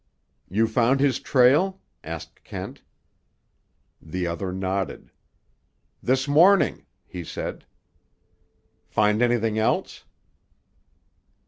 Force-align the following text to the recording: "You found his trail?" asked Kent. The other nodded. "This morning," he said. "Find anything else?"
"You 0.49 0.67
found 0.67 0.99
his 0.99 1.19
trail?" 1.19 1.79
asked 2.03 2.43
Kent. 2.43 2.81
The 4.01 4.25
other 4.25 4.51
nodded. 4.51 5.11
"This 6.01 6.27
morning," 6.27 6.87
he 7.05 7.23
said. 7.23 7.65
"Find 8.89 9.21
anything 9.21 9.59
else?" 9.59 10.05